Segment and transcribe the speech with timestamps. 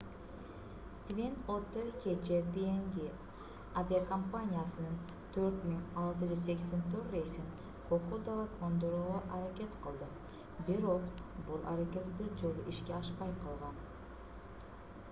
[1.07, 2.95] твин оттер кечээ пнг
[3.81, 4.97] авиакомпаниясынын
[5.35, 7.47] 4684 рейсин
[7.91, 10.09] кокодага кондурууга аракет кылды
[10.65, 13.81] бирок бул аракет бир жолу ишке ашпай калган